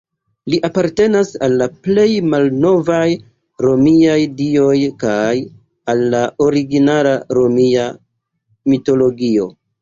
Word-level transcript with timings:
Li 0.51 0.57
apartenas 0.67 1.27
al 1.47 1.57
la 1.61 1.65
plej 1.87 2.05
malnovaj 2.29 3.03
romiaj 3.65 4.15
dioj 4.39 4.79
kaj 5.05 5.35
al 5.95 6.01
la 6.15 6.23
origina 6.47 6.97
romia 7.41 7.85
mitologio. 8.73 9.49